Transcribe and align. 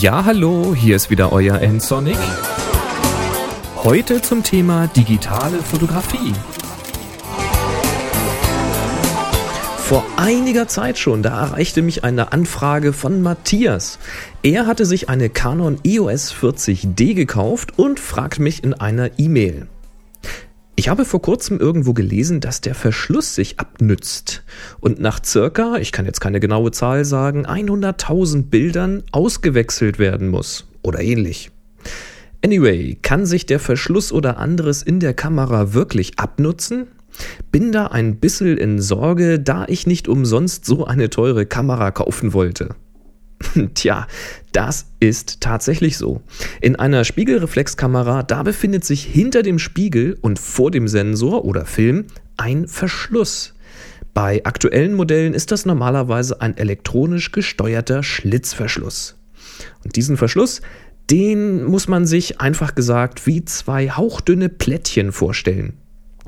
Ja, 0.00 0.24
hallo, 0.24 0.76
hier 0.76 0.94
ist 0.94 1.10
wieder 1.10 1.32
euer 1.32 1.60
N-Sonic. 1.60 2.16
Heute 3.82 4.22
zum 4.22 4.44
Thema 4.44 4.86
digitale 4.86 5.58
Fotografie. 5.58 6.34
Vor 9.78 10.04
einiger 10.16 10.68
Zeit 10.68 10.98
schon, 10.98 11.24
da 11.24 11.46
erreichte 11.46 11.82
mich 11.82 12.04
eine 12.04 12.30
Anfrage 12.30 12.92
von 12.92 13.22
Matthias. 13.22 13.98
Er 14.44 14.68
hatte 14.68 14.86
sich 14.86 15.08
eine 15.08 15.30
Canon 15.30 15.80
EOS 15.82 16.32
40D 16.32 17.14
gekauft 17.14 17.76
und 17.76 17.98
fragt 17.98 18.38
mich 18.38 18.62
in 18.62 18.74
einer 18.74 19.18
E-Mail. 19.18 19.66
Ich 20.78 20.88
habe 20.88 21.04
vor 21.04 21.20
kurzem 21.20 21.58
irgendwo 21.58 21.92
gelesen, 21.92 22.38
dass 22.38 22.60
der 22.60 22.76
Verschluss 22.76 23.34
sich 23.34 23.58
abnützt 23.58 24.44
und 24.78 25.00
nach 25.00 25.18
circa, 25.24 25.74
ich 25.78 25.90
kann 25.90 26.06
jetzt 26.06 26.20
keine 26.20 26.38
genaue 26.38 26.70
Zahl 26.70 27.04
sagen, 27.04 27.46
100.000 27.46 28.44
Bildern 28.44 29.02
ausgewechselt 29.10 29.98
werden 29.98 30.28
muss 30.28 30.68
oder 30.82 31.00
ähnlich. 31.00 31.50
Anyway, 32.44 32.96
kann 33.02 33.26
sich 33.26 33.44
der 33.44 33.58
Verschluss 33.58 34.12
oder 34.12 34.38
anderes 34.38 34.84
in 34.84 35.00
der 35.00 35.14
Kamera 35.14 35.74
wirklich 35.74 36.16
abnutzen? 36.16 36.86
Bin 37.50 37.72
da 37.72 37.88
ein 37.88 38.20
bisschen 38.20 38.56
in 38.56 38.80
Sorge, 38.80 39.40
da 39.40 39.64
ich 39.66 39.88
nicht 39.88 40.06
umsonst 40.06 40.64
so 40.64 40.86
eine 40.86 41.10
teure 41.10 41.44
Kamera 41.44 41.90
kaufen 41.90 42.32
wollte. 42.32 42.76
Tja, 43.74 44.06
das 44.52 44.86
ist 45.00 45.40
tatsächlich 45.40 45.96
so. 45.96 46.20
In 46.60 46.76
einer 46.76 47.04
Spiegelreflexkamera, 47.04 48.22
da 48.22 48.42
befindet 48.42 48.84
sich 48.84 49.04
hinter 49.04 49.42
dem 49.42 49.58
Spiegel 49.58 50.18
und 50.20 50.38
vor 50.38 50.70
dem 50.70 50.88
Sensor 50.88 51.44
oder 51.44 51.64
Film 51.64 52.06
ein 52.36 52.68
Verschluss. 52.68 53.54
Bei 54.14 54.44
aktuellen 54.44 54.94
Modellen 54.94 55.34
ist 55.34 55.52
das 55.52 55.66
normalerweise 55.66 56.40
ein 56.40 56.56
elektronisch 56.56 57.30
gesteuerter 57.30 58.02
Schlitzverschluss. 58.02 59.16
Und 59.84 59.96
diesen 59.96 60.16
Verschluss, 60.16 60.60
den 61.10 61.64
muss 61.64 61.88
man 61.88 62.06
sich 62.06 62.40
einfach 62.40 62.74
gesagt 62.74 63.26
wie 63.26 63.44
zwei 63.44 63.90
hauchdünne 63.90 64.48
Plättchen 64.48 65.12
vorstellen. 65.12 65.74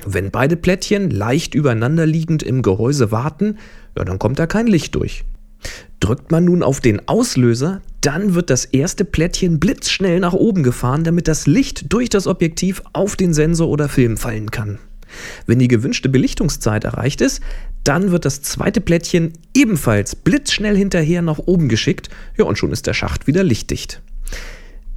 Wenn 0.05 0.31
beide 0.31 0.55
Plättchen 0.55 1.11
leicht 1.11 1.53
übereinander 1.53 2.05
liegend 2.05 2.41
im 2.43 2.61
Gehäuse 2.61 3.11
warten, 3.11 3.57
ja, 3.95 4.03
dann 4.03 4.19
kommt 4.19 4.39
da 4.39 4.47
kein 4.47 4.67
Licht 4.67 4.95
durch. 4.95 5.23
Drückt 6.01 6.31
man 6.31 6.45
nun 6.45 6.63
auf 6.63 6.81
den 6.81 7.07
Auslöser, 7.07 7.81
dann 8.01 8.33
wird 8.33 8.49
das 8.49 8.65
erste 8.65 9.05
Plättchen 9.05 9.59
blitzschnell 9.59 10.19
nach 10.19 10.33
oben 10.33 10.63
gefahren, 10.63 11.03
damit 11.03 11.27
das 11.27 11.45
Licht 11.45 11.93
durch 11.93 12.09
das 12.09 12.25
Objektiv 12.25 12.81
auf 12.91 13.15
den 13.15 13.33
Sensor 13.33 13.69
oder 13.69 13.87
Film 13.87 14.17
fallen 14.17 14.49
kann. 14.49 14.79
Wenn 15.45 15.59
die 15.59 15.67
gewünschte 15.67 16.09
Belichtungszeit 16.09 16.85
erreicht 16.85 17.21
ist, 17.21 17.41
dann 17.83 18.11
wird 18.11 18.25
das 18.25 18.41
zweite 18.41 18.81
Plättchen 18.81 19.33
ebenfalls 19.55 20.15
blitzschnell 20.15 20.75
hinterher 20.75 21.21
nach 21.21 21.37
oben 21.37 21.69
geschickt, 21.69 22.09
ja 22.35 22.45
und 22.45 22.57
schon 22.57 22.71
ist 22.71 22.87
der 22.87 22.93
Schacht 22.95 23.27
wieder 23.27 23.43
lichtdicht. 23.43 24.01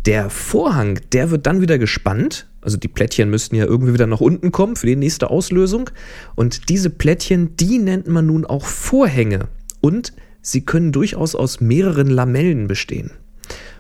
Der 0.07 0.31
Vorhang, 0.31 1.01
der 1.13 1.31
wird 1.31 1.47
dann 1.47 1.61
wieder 1.61 1.79
gespannt, 1.79 2.47
also 2.63 2.79
die 2.79 2.89
Plättchen 2.89 3.29
müssten 3.29 3.57
ja 3.57 3.67
irgendwie 3.67 3.93
wieder 3.93 4.07
nach 4.07 4.21
unten 4.21 4.53
kommen 4.53 4.77
für 4.77 4.87
die 4.87 4.97
nächste 4.97 5.29
Auslösung 5.29 5.91
und 6.35 6.71
diese 6.71 6.89
Plättchen, 6.89 7.57
die 7.59 7.79
nennt 7.79 8.07
man 8.07 8.25
nun 8.25 8.47
auch 8.47 8.65
Vorhänge 8.65 9.49
und 9.83 10.15
Sie 10.47 10.61
können 10.61 10.93
durchaus 10.93 11.35
aus 11.35 11.63
mehreren 11.63 12.09
Lamellen 12.09 12.69
bestehen. 12.69 13.11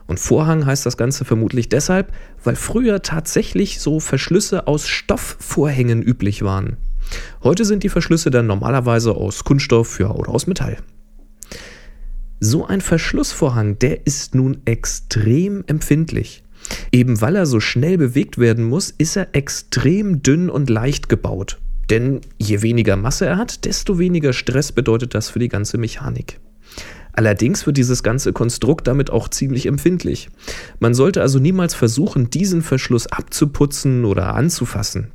Und 0.06 0.18
Vorhang 0.18 0.64
heißt 0.64 0.86
das 0.86 0.96
Ganze 0.96 1.26
vermutlich 1.26 1.68
deshalb, 1.68 2.10
weil 2.42 2.56
früher 2.56 3.02
tatsächlich 3.02 3.80
so 3.80 4.00
Verschlüsse 4.00 4.66
aus 4.66 4.88
Stoffvorhängen 4.88 6.02
üblich 6.02 6.42
waren. 6.42 6.78
Heute 7.42 7.66
sind 7.66 7.82
die 7.82 7.90
Verschlüsse 7.90 8.30
dann 8.30 8.46
normalerweise 8.46 9.12
aus 9.12 9.44
Kunststoff 9.44 10.00
ja, 10.00 10.10
oder 10.10 10.30
aus 10.30 10.46
Metall. 10.46 10.78
So 12.40 12.66
ein 12.66 12.80
Verschlussvorhang, 12.80 13.78
der 13.78 14.06
ist 14.06 14.34
nun 14.34 14.62
extrem 14.64 15.64
empfindlich. 15.66 16.44
Eben 16.92 17.20
weil 17.20 17.36
er 17.36 17.44
so 17.44 17.60
schnell 17.60 17.98
bewegt 17.98 18.38
werden 18.38 18.64
muss, 18.64 18.90
ist 18.90 19.16
er 19.16 19.28
extrem 19.34 20.22
dünn 20.22 20.48
und 20.48 20.70
leicht 20.70 21.10
gebaut. 21.10 21.58
Denn 21.90 22.22
je 22.38 22.62
weniger 22.62 22.96
Masse 22.96 23.26
er 23.26 23.36
hat, 23.36 23.66
desto 23.66 23.98
weniger 23.98 24.32
Stress 24.32 24.72
bedeutet 24.72 25.14
das 25.14 25.28
für 25.28 25.38
die 25.38 25.48
ganze 25.48 25.76
Mechanik. 25.76 26.40
Allerdings 27.16 27.64
wird 27.66 27.76
dieses 27.76 28.02
ganze 28.02 28.32
Konstrukt 28.32 28.86
damit 28.86 29.10
auch 29.10 29.28
ziemlich 29.28 29.66
empfindlich. 29.66 30.28
Man 30.80 30.94
sollte 30.94 31.22
also 31.22 31.38
niemals 31.38 31.74
versuchen, 31.74 32.30
diesen 32.30 32.62
Verschluss 32.62 33.06
abzuputzen 33.06 34.04
oder 34.04 34.34
anzufassen. 34.34 35.12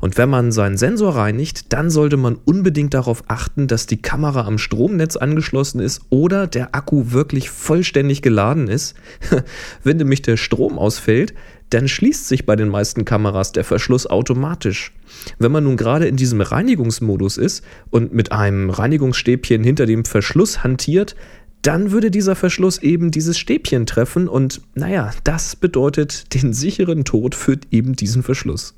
Und 0.00 0.18
wenn 0.18 0.28
man 0.28 0.52
seinen 0.52 0.76
Sensor 0.76 1.16
reinigt, 1.16 1.72
dann 1.72 1.90
sollte 1.90 2.16
man 2.16 2.36
unbedingt 2.44 2.94
darauf 2.94 3.24
achten, 3.28 3.66
dass 3.66 3.86
die 3.86 4.00
Kamera 4.00 4.46
am 4.46 4.58
Stromnetz 4.58 5.16
angeschlossen 5.16 5.80
ist 5.80 6.02
oder 6.10 6.46
der 6.46 6.74
Akku 6.74 7.12
wirklich 7.12 7.50
vollständig 7.50 8.22
geladen 8.22 8.68
ist. 8.68 8.94
wenn 9.82 9.96
nämlich 9.96 10.22
der 10.22 10.36
Strom 10.36 10.78
ausfällt, 10.78 11.34
dann 11.70 11.88
schließt 11.88 12.28
sich 12.28 12.46
bei 12.46 12.56
den 12.56 12.68
meisten 12.68 13.04
Kameras 13.04 13.52
der 13.52 13.64
Verschluss 13.64 14.06
automatisch. 14.06 14.92
Wenn 15.38 15.52
man 15.52 15.64
nun 15.64 15.76
gerade 15.76 16.06
in 16.06 16.16
diesem 16.16 16.40
Reinigungsmodus 16.40 17.36
ist 17.36 17.64
und 17.90 18.12
mit 18.12 18.32
einem 18.32 18.70
Reinigungsstäbchen 18.70 19.64
hinter 19.64 19.86
dem 19.86 20.04
Verschluss 20.04 20.62
hantiert, 20.62 21.16
dann 21.62 21.90
würde 21.92 22.10
dieser 22.10 22.36
Verschluss 22.36 22.78
eben 22.78 23.10
dieses 23.10 23.38
Stäbchen 23.38 23.86
treffen 23.86 24.28
und 24.28 24.60
naja, 24.74 25.12
das 25.24 25.56
bedeutet 25.56 26.34
den 26.34 26.52
sicheren 26.52 27.04
Tod 27.04 27.34
für 27.34 27.58
eben 27.70 27.96
diesen 27.96 28.22
Verschluss. 28.22 28.74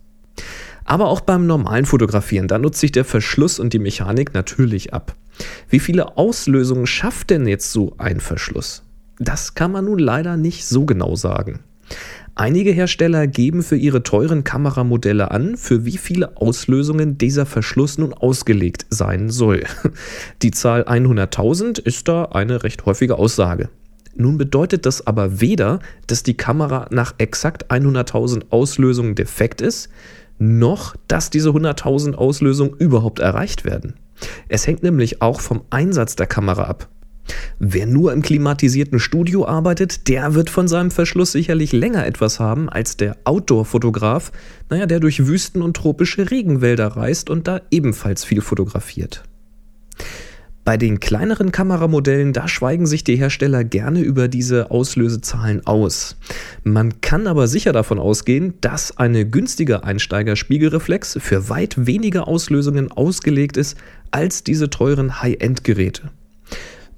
Aber 0.86 1.08
auch 1.08 1.20
beim 1.20 1.46
normalen 1.46 1.84
Fotografieren, 1.84 2.48
da 2.48 2.58
nutzt 2.58 2.80
sich 2.80 2.92
der 2.92 3.04
Verschluss 3.04 3.58
und 3.58 3.72
die 3.72 3.80
Mechanik 3.80 4.32
natürlich 4.34 4.94
ab. 4.94 5.14
Wie 5.68 5.80
viele 5.80 6.16
Auslösungen 6.16 6.86
schafft 6.86 7.30
denn 7.30 7.46
jetzt 7.46 7.72
so 7.72 7.94
ein 7.98 8.20
Verschluss? 8.20 8.82
Das 9.18 9.54
kann 9.54 9.72
man 9.72 9.84
nun 9.84 9.98
leider 9.98 10.36
nicht 10.36 10.64
so 10.66 10.86
genau 10.86 11.16
sagen. 11.16 11.60
Einige 12.38 12.70
Hersteller 12.70 13.26
geben 13.26 13.62
für 13.62 13.76
ihre 13.76 14.02
teuren 14.02 14.44
Kameramodelle 14.44 15.30
an, 15.30 15.56
für 15.56 15.86
wie 15.86 15.96
viele 15.96 16.36
Auslösungen 16.36 17.16
dieser 17.16 17.46
Verschluss 17.46 17.96
nun 17.96 18.12
ausgelegt 18.12 18.86
sein 18.90 19.30
soll. 19.30 19.64
Die 20.42 20.50
Zahl 20.50 20.82
100.000 20.82 21.80
ist 21.80 22.08
da 22.08 22.26
eine 22.26 22.62
recht 22.62 22.84
häufige 22.84 23.18
Aussage. 23.18 23.70
Nun 24.14 24.38
bedeutet 24.38 24.86
das 24.86 25.06
aber 25.06 25.40
weder, 25.40 25.78
dass 26.06 26.22
die 26.22 26.36
Kamera 26.36 26.88
nach 26.90 27.14
exakt 27.18 27.70
100.000 27.70 28.44
Auslösungen 28.50 29.14
defekt 29.14 29.60
ist, 29.60 29.90
noch 30.38 30.96
dass 31.08 31.30
diese 31.30 31.50
100.000 31.50 32.14
Auslösungen 32.14 32.74
überhaupt 32.78 33.18
erreicht 33.18 33.64
werden. 33.64 33.94
Es 34.48 34.66
hängt 34.66 34.82
nämlich 34.82 35.22
auch 35.22 35.40
vom 35.40 35.62
Einsatz 35.70 36.16
der 36.16 36.26
Kamera 36.26 36.64
ab. 36.64 36.88
Wer 37.58 37.86
nur 37.86 38.12
im 38.12 38.22
klimatisierten 38.22 39.00
Studio 39.00 39.46
arbeitet, 39.46 40.08
der 40.08 40.34
wird 40.34 40.50
von 40.50 40.68
seinem 40.68 40.90
Verschluss 40.90 41.32
sicherlich 41.32 41.72
länger 41.72 42.06
etwas 42.06 42.38
haben 42.38 42.68
als 42.68 42.96
der 42.96 43.16
Outdoor-Fotograf, 43.24 44.30
naja, 44.70 44.86
der 44.86 45.00
durch 45.00 45.26
Wüsten 45.26 45.62
und 45.62 45.76
tropische 45.76 46.30
Regenwälder 46.30 46.88
reist 46.88 47.30
und 47.30 47.48
da 47.48 47.60
ebenfalls 47.70 48.24
viel 48.24 48.40
fotografiert. 48.40 49.24
Bei 50.66 50.76
den 50.76 50.98
kleineren 50.98 51.52
Kameramodellen, 51.52 52.32
da 52.32 52.48
schweigen 52.48 52.86
sich 52.88 53.04
die 53.04 53.14
Hersteller 53.14 53.62
gerne 53.62 54.00
über 54.00 54.26
diese 54.26 54.72
Auslösezahlen 54.72 55.64
aus. 55.64 56.16
Man 56.64 57.00
kann 57.00 57.28
aber 57.28 57.46
sicher 57.46 57.72
davon 57.72 58.00
ausgehen, 58.00 58.54
dass 58.62 58.98
eine 58.98 59.24
günstige 59.24 59.84
Einsteiger-Spiegelreflex 59.84 61.18
für 61.20 61.48
weit 61.48 61.86
weniger 61.86 62.26
Auslösungen 62.26 62.90
ausgelegt 62.90 63.56
ist 63.56 63.78
als 64.10 64.42
diese 64.42 64.68
teuren 64.68 65.22
High-End-Geräte. 65.22 66.10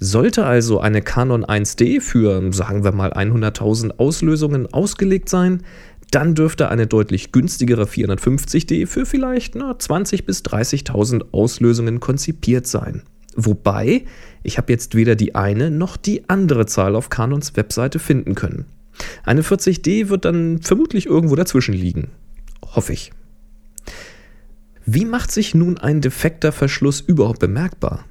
Sollte 0.01 0.47
also 0.47 0.81
eine 0.81 1.03
Canon 1.03 1.45
1D 1.45 2.01
für, 2.01 2.51
sagen 2.55 2.85
wir 2.85 2.93
mal, 2.93 3.13
100.000 3.13 3.99
Auslösungen 3.99 4.73
ausgelegt 4.73 5.29
sein, 5.29 5.63
dann 6.11 6.35
dürfte 6.35 6.71
eine 6.71 6.87
deutlich 6.87 7.33
günstigere 7.33 7.85
450D 7.85 8.87
für 8.87 9.05
vielleicht 9.05 9.57
20.000 9.57 10.25
bis 10.25 10.41
30.000 10.41 11.33
Auslösungen 11.33 12.01
konzipiert 12.01 12.67
sein. 12.67 13.03
Wobei, 13.41 14.05
ich 14.43 14.59
habe 14.59 14.73
jetzt 14.73 14.97
weder 14.97 15.15
die 15.15 15.37
eine 15.37 15.71
noch 15.71 15.97
die 15.97 16.29
andere 16.29 16.67
Zahl 16.67 16.97
auf 16.97 17.09
Canons 17.09 17.57
Webseite 17.57 18.01
finden 18.01 18.35
können. 18.35 18.65
Eine 19.23 19.43
40D 19.43 20.09
wird 20.09 20.25
dann 20.25 20.61
vermutlich 20.61 21.07
irgendwo 21.07 21.37
dazwischen 21.37 21.73
liegen. 21.73 22.09
Hoffe 22.75 22.93
ich. 22.93 23.13
Wie 24.87 25.05
macht 25.05 25.31
sich 25.31 25.55
nun 25.55 25.79
ein 25.79 26.01
defekter 26.01 26.51
Verschluss 26.51 27.01
überhaupt 27.01 27.39
bemerkbar? 27.39 28.05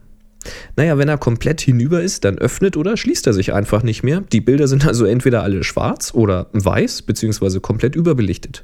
Naja, 0.78 0.98
wenn 0.98 1.10
er 1.10 1.18
komplett 1.18 1.60
hinüber 1.60 2.02
ist, 2.02 2.24
dann 2.24 2.38
öffnet 2.38 2.78
oder 2.78 2.96
schließt 2.96 3.28
er 3.28 3.34
sich 3.34 3.52
einfach 3.52 3.84
nicht 3.84 4.04
mehr. 4.04 4.22
Die 4.32 4.40
Bilder 4.40 4.70
sind 4.70 4.88
also 4.88 5.04
entweder 5.04 5.44
alle 5.44 5.66
schwarz 5.66 6.14
oder 6.14 6.48
weiß, 6.54 7.02
beziehungsweise 7.02 7.60
komplett 7.60 7.98
überbelichtet. 7.98 8.64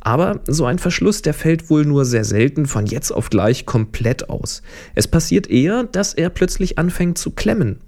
Aber 0.00 0.40
so 0.46 0.64
ein 0.64 0.78
Verschluss, 0.78 1.22
der 1.22 1.34
fällt 1.34 1.70
wohl 1.70 1.84
nur 1.84 2.04
sehr 2.04 2.24
selten 2.24 2.66
von 2.66 2.86
jetzt 2.86 3.10
auf 3.12 3.30
gleich 3.30 3.66
komplett 3.66 4.28
aus. 4.28 4.62
Es 4.94 5.06
passiert 5.08 5.48
eher, 5.48 5.84
dass 5.84 6.14
er 6.14 6.30
plötzlich 6.30 6.78
anfängt 6.78 7.18
zu 7.18 7.30
klemmen. 7.30 7.78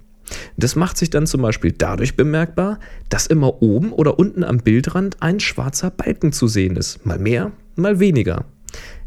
Das 0.57 0.75
macht 0.75 0.97
sich 0.97 1.09
dann 1.09 1.27
zum 1.27 1.41
Beispiel 1.41 1.71
dadurch 1.71 2.15
bemerkbar, 2.15 2.79
dass 3.09 3.27
immer 3.27 3.61
oben 3.61 3.91
oder 3.91 4.17
unten 4.17 4.43
am 4.43 4.57
Bildrand 4.57 5.17
ein 5.21 5.39
schwarzer 5.39 5.91
Balken 5.91 6.31
zu 6.31 6.47
sehen 6.47 6.77
ist. 6.77 7.05
Mal 7.05 7.19
mehr, 7.19 7.51
mal 7.75 7.99
weniger. 7.99 8.45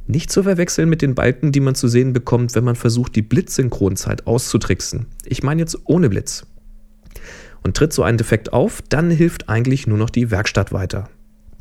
Nicht 0.06 0.30
zu 0.30 0.42
verwechseln 0.42 0.88
mit 0.88 1.02
den 1.02 1.14
Balken, 1.14 1.52
die 1.52 1.60
man 1.60 1.74
zu 1.74 1.88
sehen 1.88 2.12
bekommt, 2.12 2.54
wenn 2.54 2.64
man 2.64 2.76
versucht, 2.76 3.14
die 3.16 3.22
Blitzsynchronzeit 3.22 4.26
auszutricksen. 4.26 5.06
Ich 5.26 5.42
meine 5.42 5.60
jetzt 5.60 5.78
ohne 5.84 6.08
Blitz. 6.08 6.46
Und 7.62 7.76
tritt 7.76 7.92
so 7.92 8.02
ein 8.02 8.16
Defekt 8.16 8.52
auf, 8.52 8.80
dann 8.88 9.10
hilft 9.10 9.48
eigentlich 9.48 9.86
nur 9.86 9.98
noch 9.98 10.10
die 10.10 10.30
Werkstatt 10.30 10.72
weiter. 10.72 11.10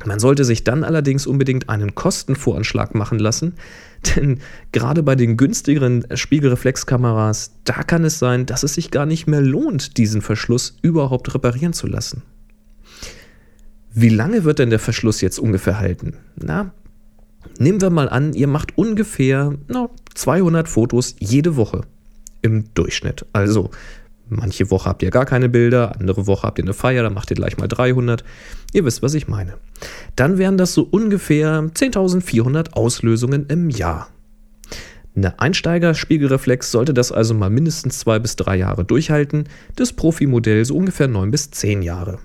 Man 0.04 0.20
sollte 0.20 0.44
sich 0.44 0.62
dann 0.62 0.84
allerdings 0.84 1.26
unbedingt 1.26 1.68
einen 1.68 1.94
Kostenvoranschlag 1.94 2.94
machen 2.94 3.18
lassen, 3.18 3.54
denn 4.16 4.40
gerade 4.72 5.02
bei 5.02 5.16
den 5.16 5.36
günstigeren 5.36 6.06
Spiegelreflexkameras, 6.14 7.52
da 7.64 7.82
kann 7.82 8.04
es 8.04 8.18
sein, 8.18 8.46
dass 8.46 8.62
es 8.62 8.74
sich 8.74 8.90
gar 8.90 9.06
nicht 9.06 9.26
mehr 9.26 9.40
lohnt, 9.40 9.96
diesen 9.96 10.22
Verschluss 10.22 10.76
überhaupt 10.82 11.34
reparieren 11.34 11.72
zu 11.72 11.86
lassen. 11.86 12.22
Wie 13.92 14.10
lange 14.10 14.44
wird 14.44 14.60
denn 14.60 14.70
der 14.70 14.78
Verschluss 14.78 15.20
jetzt 15.20 15.40
ungefähr 15.40 15.80
halten? 15.80 16.14
Na, 16.36 16.72
nehmen 17.58 17.80
wir 17.80 17.90
mal 17.90 18.08
an, 18.08 18.34
ihr 18.34 18.46
macht 18.46 18.78
ungefähr 18.78 19.54
na, 19.66 19.90
200 20.14 20.68
Fotos 20.68 21.16
jede 21.18 21.56
Woche 21.56 21.80
im 22.42 22.72
Durchschnitt. 22.74 23.26
Also 23.32 23.70
Manche 24.28 24.70
Woche 24.70 24.88
habt 24.88 25.02
ihr 25.02 25.10
gar 25.10 25.24
keine 25.24 25.48
Bilder, 25.48 25.98
andere 25.98 26.26
Woche 26.26 26.46
habt 26.46 26.58
ihr 26.58 26.64
eine 26.64 26.74
Feier, 26.74 27.02
dann 27.02 27.14
macht 27.14 27.30
ihr 27.30 27.36
gleich 27.36 27.56
mal 27.56 27.68
300. 27.68 28.24
Ihr 28.72 28.84
wisst, 28.84 29.02
was 29.02 29.14
ich 29.14 29.28
meine. 29.28 29.54
Dann 30.16 30.38
wären 30.38 30.58
das 30.58 30.74
so 30.74 30.86
ungefähr 30.90 31.62
10.400 31.62 32.72
Auslösungen 32.72 33.46
im 33.46 33.70
Jahr. 33.70 34.08
Eine 35.16 35.40
Einsteiger-Spiegelreflex 35.40 36.70
sollte 36.70 36.94
das 36.94 37.10
also 37.10 37.34
mal 37.34 37.50
mindestens 37.50 37.98
zwei 37.98 38.18
bis 38.18 38.36
drei 38.36 38.56
Jahre 38.56 38.84
durchhalten, 38.84 39.48
das 39.74 39.92
Profimodell 39.92 40.64
so 40.64 40.76
ungefähr 40.76 41.08
neun 41.08 41.30
bis 41.30 41.50
zehn 41.50 41.82
Jahre. 41.82 42.18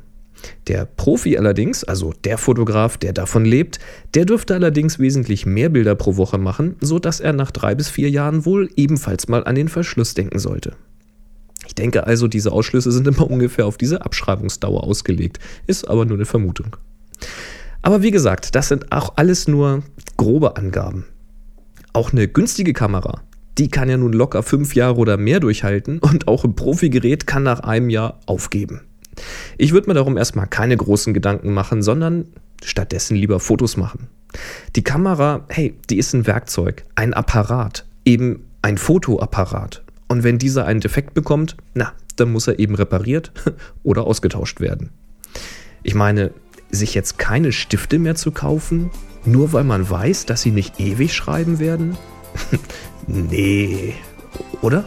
Der 0.67 0.85
Profi 0.85 1.37
allerdings, 1.37 1.83
also 1.83 2.13
der 2.23 2.37
Fotograf, 2.37 2.97
der 2.97 3.13
davon 3.13 3.45
lebt, 3.45 3.79
der 4.13 4.25
dürfte 4.25 4.53
allerdings 4.53 4.99
wesentlich 4.99 5.45
mehr 5.45 5.69
Bilder 5.69 5.95
pro 5.95 6.17
Woche 6.17 6.37
machen, 6.37 6.75
sodass 6.81 7.19
er 7.19 7.33
nach 7.33 7.51
drei 7.51 7.75
bis 7.75 7.89
vier 7.89 8.09
Jahren 8.09 8.45
wohl 8.45 8.69
ebenfalls 8.75 9.27
mal 9.27 9.43
an 9.43 9.55
den 9.55 9.69
Verschluss 9.69 10.13
denken 10.13 10.39
sollte. 10.39 10.75
Ich 11.65 11.75
denke 11.75 12.05
also, 12.05 12.27
diese 12.27 12.51
Ausschlüsse 12.51 12.91
sind 12.91 13.07
immer 13.07 13.29
ungefähr 13.29 13.65
auf 13.65 13.77
diese 13.77 14.03
Abschreibungsdauer 14.05 14.83
ausgelegt, 14.83 15.39
ist 15.67 15.87
aber 15.87 16.05
nur 16.05 16.17
eine 16.17 16.25
Vermutung. 16.25 16.75
Aber 17.81 18.01
wie 18.01 18.11
gesagt, 18.11 18.55
das 18.55 18.69
sind 18.69 18.91
auch 18.91 19.13
alles 19.17 19.47
nur 19.47 19.83
grobe 20.17 20.55
Angaben. 20.55 21.05
Auch 21.93 22.11
eine 22.11 22.27
günstige 22.27 22.73
Kamera, 22.73 23.21
die 23.57 23.69
kann 23.69 23.89
ja 23.89 23.97
nun 23.97 24.13
locker 24.13 24.41
fünf 24.41 24.73
Jahre 24.73 24.95
oder 24.97 25.17
mehr 25.17 25.39
durchhalten 25.39 25.99
und 25.99 26.27
auch 26.27 26.43
ein 26.43 26.55
Profigerät 26.55 27.27
kann 27.27 27.43
nach 27.43 27.59
einem 27.59 27.89
Jahr 27.89 28.19
aufgeben. 28.25 28.81
Ich 29.57 29.73
würde 29.73 29.87
mir 29.87 29.93
darum 29.93 30.17
erstmal 30.17 30.47
keine 30.47 30.75
großen 30.75 31.13
Gedanken 31.13 31.53
machen, 31.53 31.83
sondern 31.83 32.25
stattdessen 32.63 33.15
lieber 33.15 33.39
Fotos 33.39 33.77
machen. 33.77 34.07
Die 34.75 34.83
Kamera, 34.83 35.45
hey, 35.49 35.75
die 35.89 35.97
ist 35.97 36.13
ein 36.13 36.25
Werkzeug, 36.25 36.85
ein 36.95 37.13
Apparat, 37.13 37.85
eben 38.05 38.45
ein 38.63 38.77
Fotoapparat. 38.77 39.82
Und 40.13 40.23
wenn 40.23 40.37
dieser 40.37 40.67
einen 40.67 40.79
Defekt 40.79 41.15
bekommt, 41.15 41.57
na, 41.73 41.93
dann 42.17 42.31
muss 42.31 42.45
er 42.45 42.59
eben 42.59 42.75
repariert 42.75 43.31
oder 43.83 44.03
ausgetauscht 44.03 44.59
werden. 44.59 44.91
Ich 45.81 45.95
meine, 45.95 46.29
sich 46.69 46.93
jetzt 46.93 47.17
keine 47.17 47.51
Stifte 47.51 47.97
mehr 47.97 48.13
zu 48.13 48.29
kaufen, 48.29 48.91
nur 49.25 49.53
weil 49.53 49.63
man 49.63 49.89
weiß, 49.89 50.27
dass 50.27 50.43
sie 50.43 50.51
nicht 50.51 50.79
ewig 50.79 51.15
schreiben 51.15 51.57
werden? 51.57 51.97
nee, 53.07 53.95
oder? 54.61 54.85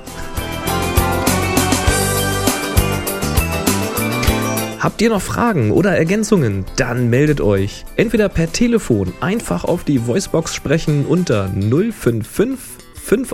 Habt 4.78 5.02
ihr 5.02 5.08
noch 5.08 5.22
Fragen 5.22 5.72
oder 5.72 5.98
Ergänzungen? 5.98 6.66
Dann 6.76 7.10
meldet 7.10 7.40
euch. 7.40 7.84
Entweder 7.96 8.28
per 8.28 8.52
Telefon 8.52 9.12
einfach 9.20 9.64
auf 9.64 9.82
die 9.82 10.06
Voicebox 10.06 10.54
sprechen 10.54 11.04
unter 11.04 11.48
055 11.48 12.76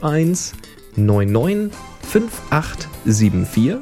51 0.01 0.72
995874 0.97 3.79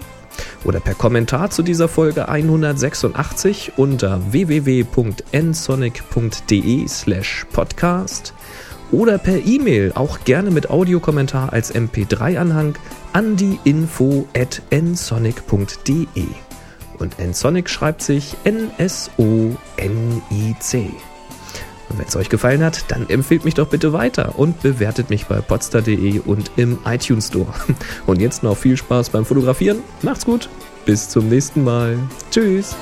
oder 0.64 0.80
per 0.80 0.94
Kommentar 0.94 1.50
zu 1.50 1.62
dieser 1.62 1.86
Folge 1.88 2.28
186 2.28 3.74
unter 3.76 4.32
www.nsonic.de 4.32 6.88
slash 6.88 7.46
podcast 7.52 8.34
oder 8.92 9.18
per 9.18 9.44
E-Mail, 9.46 9.92
auch 9.94 10.24
gerne 10.24 10.50
mit 10.50 10.70
Audiokommentar 10.70 11.52
als 11.52 11.72
MP3-Anhang 11.74 12.74
an 13.12 13.36
die 13.36 13.58
info 13.64 14.26
at 14.36 14.62
nsonic.de. 14.70 16.26
Und 16.98 17.18
nsonic 17.18 17.70
schreibt 17.70 18.02
sich 18.02 18.36
N-S-O-N-I-C. 18.44 19.50
Und 21.90 21.98
wenn 21.98 22.06
es 22.06 22.16
euch 22.16 22.28
gefallen 22.28 22.64
hat, 22.64 22.90
dann 22.90 23.08
empfehlt 23.10 23.44
mich 23.44 23.54
doch 23.54 23.66
bitte 23.66 23.92
weiter 23.92 24.38
und 24.38 24.62
bewertet 24.62 25.10
mich 25.10 25.26
bei 25.26 25.40
podstar.de 25.40 26.20
und 26.20 26.52
im 26.56 26.78
iTunes 26.86 27.26
Store. 27.28 27.52
Und 28.06 28.20
jetzt 28.20 28.42
noch 28.42 28.56
viel 28.56 28.76
Spaß 28.76 29.10
beim 29.10 29.24
Fotografieren. 29.24 29.78
Macht's 30.02 30.24
gut. 30.24 30.48
Bis 30.84 31.08
zum 31.08 31.28
nächsten 31.28 31.62
Mal. 31.64 31.98
Tschüss. 32.30 32.76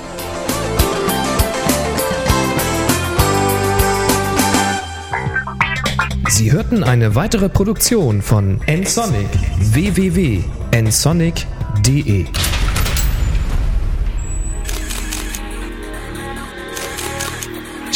Sie 6.29 6.53
hörten 6.53 6.85
eine 6.85 7.17
weitere 7.17 7.49
Produktion 7.49 8.21
von 8.23 8.61
nsonic 8.69 9.29
www.nsonic.de 9.73 12.27